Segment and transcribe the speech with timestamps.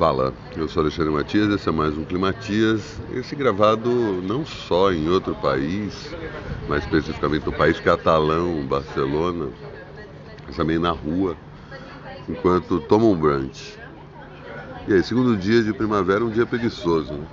[0.00, 5.06] Fala, eu sou Alexandre Matias, esse é mais um Climatias, esse gravado não só em
[5.10, 6.16] outro país,
[6.66, 9.50] mas especificamente no país catalão, Barcelona,
[10.46, 11.36] mas também na rua,
[12.26, 13.78] enquanto toma um brunch.
[14.88, 17.26] E aí, segundo dia de primavera, um dia preguiçoso, né?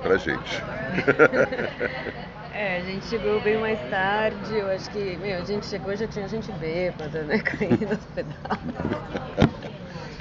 [0.00, 0.62] Pra gente.
[2.56, 6.06] É, a gente chegou bem mais tarde, eu acho que, meu, a gente chegou já
[6.06, 9.63] tinha gente bêbada, né, caindo aos pedaços.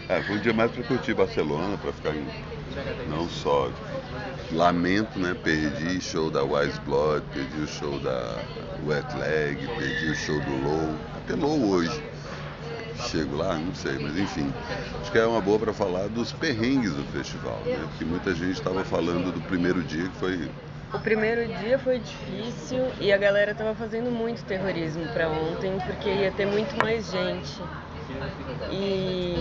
[0.07, 2.33] É, foi um dia mais para curtir Barcelona, para ficar em,
[3.05, 3.73] não só
[4.49, 5.33] lamento, né?
[5.35, 8.47] Perdi show da Wise Blood, perdi o show da
[8.77, 12.03] Wet Leg, perdi o show do Low, até Low hoje.
[12.95, 14.55] Chego lá, não sei, mas enfim.
[15.01, 17.85] Acho que é uma boa para falar dos perrengues do festival, né?
[17.87, 20.51] Porque muita gente estava falando do primeiro dia que foi
[20.91, 26.09] O primeiro dia foi difícil e a galera tava fazendo muito terrorismo pra ontem, porque
[26.13, 27.67] ia ter muito mais gente.
[28.69, 29.32] E,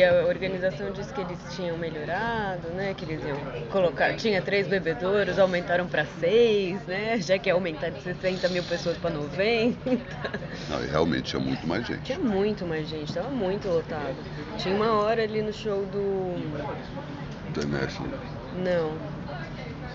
[0.00, 2.94] e a organização disse que eles tinham melhorado, né?
[2.94, 3.36] Que eles iam
[3.70, 4.14] colocar.
[4.16, 7.18] Tinha três bebedouros, aumentaram para seis, né?
[7.20, 9.76] Já que ia aumentar de 60 mil pessoas para 90.
[10.70, 12.00] Não, e realmente tinha muito mais gente.
[12.02, 14.16] Tinha muito mais gente, tava muito lotado.
[14.56, 16.34] Tinha uma hora ali no show do.
[17.52, 18.18] The National,
[18.56, 18.92] Não.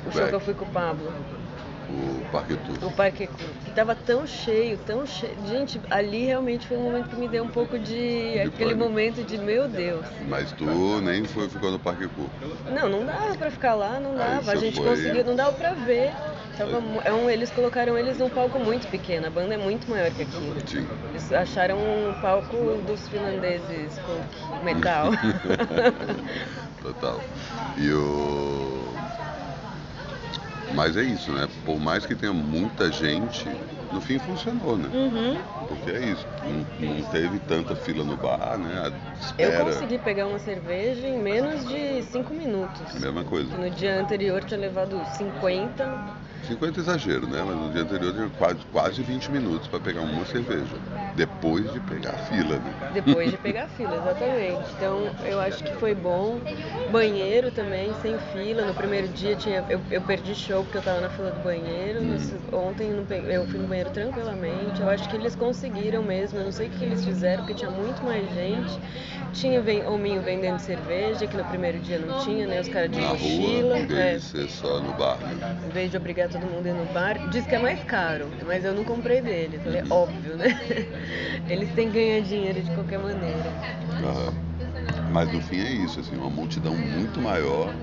[0.06, 0.30] O show Back.
[0.30, 1.12] que eu fui com o Pablo.
[1.90, 2.90] O Parque Tour.
[2.90, 5.36] O Parque que tava tão cheio, tão cheio.
[5.48, 8.40] Gente, ali realmente foi um momento que me deu um pouco de.
[8.40, 8.78] aquele pânico.
[8.80, 10.06] momento de meu Deus.
[10.28, 10.66] Mas tu
[11.02, 12.28] nem foi, ficou no Parque Tour.
[12.72, 14.52] Não, não dava pra ficar lá, não dava.
[14.52, 16.12] A gente foi- conseguiu, não dava pra ver.
[16.58, 20.10] Tava, é um, eles colocaram eles num palco muito pequeno, a banda é muito maior
[20.12, 20.56] que aquilo.
[20.66, 20.88] Sim.
[21.10, 22.56] Eles acharam um palco
[22.88, 25.12] dos finlandeses folk, metal.
[26.82, 27.20] Total.
[27.78, 28.95] E o.
[30.74, 31.48] Mas é isso, né?
[31.66, 33.48] Por mais que tenha muita gente,
[33.92, 34.90] no fim funcionou, né?
[34.94, 35.38] uhum.
[35.68, 36.26] Porque é isso.
[36.80, 38.92] Não, não teve tanta fila no bar, né?
[39.38, 42.82] Eu consegui pegar uma cerveja em menos de 5 minutos.
[42.96, 43.56] A mesma coisa.
[43.58, 46.25] No dia anterior tinha levado 50.
[46.48, 47.42] 50 é exagero, né?
[47.44, 50.76] Mas no dia anterior tinha quase, quase 20 minutos para pegar uma cerveja.
[51.16, 52.74] Depois de pegar a fila, né?
[52.94, 54.62] Depois de pegar fila, exatamente.
[54.76, 56.40] Então eu acho que foi bom.
[56.92, 58.66] Banheiro também, sem fila.
[58.66, 62.02] No primeiro dia tinha, eu, eu perdi show porque eu tava na fila do banheiro.
[62.02, 62.92] Nesse- ontem
[63.30, 64.82] eu fui no banheiro tranquilamente.
[64.82, 66.40] Eu acho que eles conseguiram mesmo.
[66.40, 68.80] Eu não sei o que eles fizeram, porque tinha muito mais gente.
[69.34, 72.60] Tinha hominho vendendo cerveja, que no primeiro dia não tinha, né?
[72.62, 73.76] Os caras de Na mochila.
[73.76, 74.16] rua, em vez é.
[74.18, 75.58] de ser só no bar, né?
[75.66, 78.66] Em vez de obrigar todo mundo ir no bar, diz que é mais caro, mas
[78.66, 79.58] eu não comprei dele.
[79.60, 80.48] Falei, óbvio, né?
[81.48, 83.50] Eles têm que ganhar dinheiro de qualquer maneira.
[84.04, 84.34] Aham.
[85.08, 87.74] Mas no fim é isso, assim, uma multidão muito maior,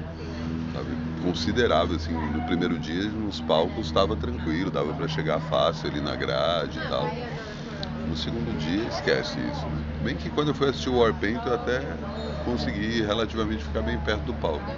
[0.74, 0.98] sabe?
[1.22, 6.14] Considerável, assim, no primeiro dia nos palcos estava tranquilo, dava para chegar fácil ali na
[6.14, 7.14] grade e tal.
[8.04, 9.82] No segundo dia esquece isso, né?
[9.98, 11.96] Bem que quando eu fui assistir o Warpaint eu até
[12.42, 14.76] consegui relativamente ficar bem perto do palco.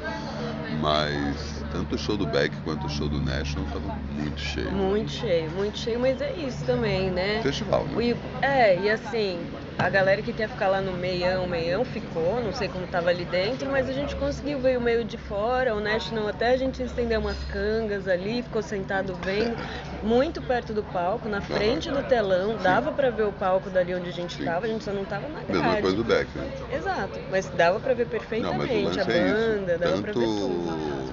[0.81, 4.73] Mas tanto o show do Beck quanto o show do National estavam muito cheio.
[4.73, 7.43] Muito cheio, muito cheio, mas é isso também, né?
[7.43, 8.05] Festival, né?
[8.05, 9.39] E, é, e assim,
[9.79, 13.25] a galera que quer ficar lá no meião, meião ficou, não sei como tava ali
[13.25, 16.83] dentro, mas a gente conseguiu ver o meio de fora, o National até a gente
[16.83, 19.57] estendeu umas cangas ali, ficou sentado vendo,
[20.05, 24.09] muito perto do palco, na frente do telão, dava pra ver o palco dali onde
[24.09, 24.45] a gente Sim.
[24.45, 25.83] tava, a gente só não tava na Mesma grade.
[25.83, 26.51] coisa do Beck, né?
[26.73, 30.27] Exato, mas dava pra ver Não, perfeitamente lance a é banda, dava pra Tanto ver
[30.27, 31.13] tudo.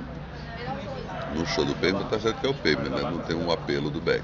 [1.35, 3.01] no show do Pavement, tá certo que é o Pavement, né?
[3.01, 4.23] Não tem um apelo do Beck.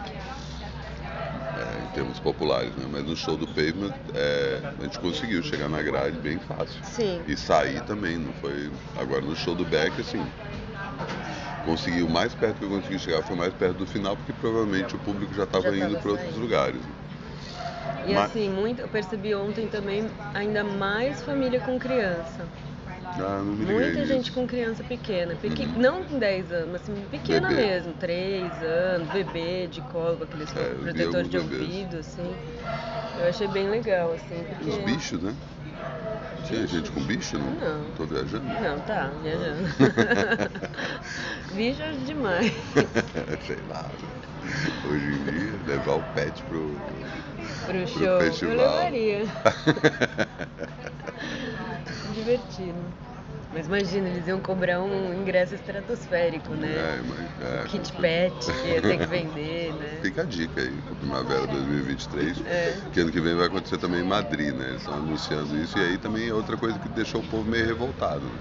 [1.57, 2.85] É, em termos populares, né?
[2.91, 6.83] Mas no show do Pavement, é, a gente conseguiu chegar na grade bem fácil.
[6.83, 7.23] Sim.
[7.27, 8.69] E sair também, não foi...
[8.95, 10.23] Agora no show do Beck, assim...
[11.67, 14.95] Consegui, o mais perto que eu consegui chegar foi mais perto do final, porque provavelmente
[14.95, 16.39] o público já estava indo para outros saindo.
[16.39, 16.81] lugares.
[18.05, 22.47] E Mas- assim, muito, eu percebi ontem também ainda mais família com criança.
[23.19, 25.63] Ah, não me liguei Muita gente com criança pequena, peque...
[25.65, 25.73] Uhum.
[25.75, 27.61] não com 10 anos, mas assim, pequena Bebê.
[27.61, 31.61] mesmo, 3 anos, bebê de colo, aqueles É, protetores de bebês.
[31.61, 32.33] ouvido, assim.
[33.17, 34.69] Eu achei bem legal, assim, porque.
[34.69, 35.35] Os bichos, né?
[36.47, 37.51] Tinha gente com bicho, não?
[37.51, 37.83] Não.
[37.95, 38.45] Tô viajando?
[38.45, 39.67] Não, tá, viajando.
[41.53, 42.51] Bicho é demais.
[43.45, 43.85] Sei lá.
[44.89, 46.69] Hoje em dia, levar o pet pro,
[47.65, 48.19] Pro pro show.
[48.21, 48.55] festival.
[48.55, 49.25] Eu levaria.
[52.15, 52.79] Divertido.
[53.53, 56.67] Mas imagina, eles iam cobrar um ingresso estratosférico, né?
[56.67, 59.99] É, mas, é, Kit pet que ia ter que vender, né?
[60.03, 62.77] Fica a dica aí para Primavera 2023, É.
[62.91, 64.69] que ano que vem vai acontecer também em Madrid, né?
[64.69, 67.65] Eles estão anunciando isso e aí também é outra coisa que deixou o povo meio
[67.65, 68.25] revoltado.
[68.25, 68.39] Né?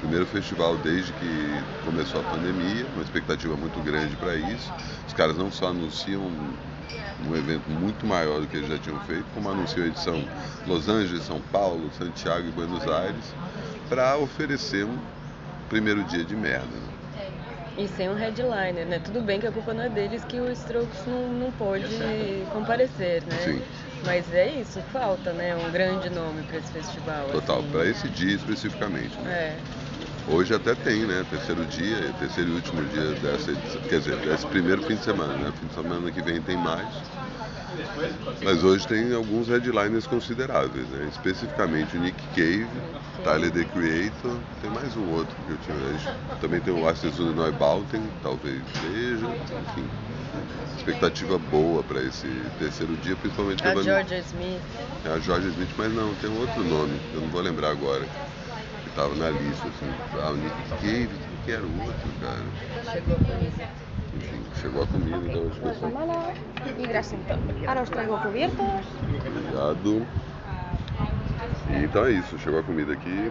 [0.00, 4.72] Primeiro festival desde que começou a pandemia, uma expectativa muito grande para isso.
[5.06, 6.30] Os caras não só anunciam
[7.26, 10.22] um evento muito maior do que eles já tinham feito, como anunciam a edição
[10.66, 13.34] Los Angeles, São Paulo, Santiago e Buenos Aires.
[13.88, 14.98] para oferecer um
[15.68, 16.66] primeiro dia de merda.
[16.66, 16.96] Né?
[17.78, 18.98] E sem um headliner, né?
[18.98, 21.86] Tudo bem que a culpa não é deles que o Strokes não, não pôde
[22.52, 23.36] comparecer, né?
[23.44, 23.62] Sim.
[24.04, 25.54] Mas é isso, falta, né?
[25.56, 27.28] Um grande nome para esse festival.
[27.30, 27.70] Total, assim.
[27.70, 29.16] para esse dia especificamente.
[29.18, 29.30] Né?
[29.30, 29.56] É.
[30.28, 31.24] Hoje até tem, né?
[31.30, 33.80] Terceiro dia, terceiro e último dia dessa edição.
[33.82, 35.52] Quer dizer, desse primeiro fim de semana, né?
[35.58, 36.88] Fim de semana que vem tem mais.
[38.42, 41.08] Mas hoje tem alguns headliners consideráveis, né?
[41.12, 42.66] Especificamente o Nick Cave,
[43.22, 46.36] Tyler The Creator, tem mais um outro que eu tinha.
[46.40, 49.84] Também tem o Arceus Neubauten, talvez seja, enfim.
[50.76, 52.28] Expectativa boa para esse
[52.58, 54.60] terceiro dia, principalmente A Georgia Smith.
[55.04, 58.04] É a George Smith, mas não, tem um outro nome, eu não vou lembrar agora.
[58.96, 59.92] Que tava na lista, assim.
[60.22, 62.40] Ah, o Nick Cave, quem que era o outro, cara?
[62.90, 63.52] Chegou comigo.
[64.16, 65.88] Enfim, chegou a comida, então acho que é só.
[65.90, 66.32] Mala
[66.78, 67.38] y Grasington.
[67.66, 68.86] Ahora os traigo cubiertos.
[69.26, 70.06] Obrigado.
[71.68, 73.30] E então é isso, chegou a comida aqui,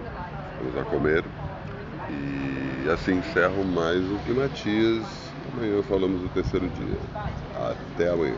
[0.59, 1.23] vamos lá comer.
[2.11, 5.03] E assim encerro mais o Climatias.
[5.51, 6.99] Amanhã falamos do terceiro dia.
[7.95, 8.37] Até amanhã.